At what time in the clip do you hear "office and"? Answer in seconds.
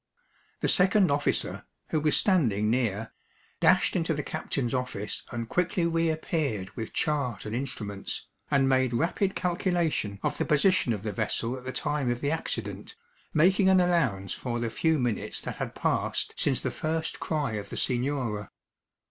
4.73-5.47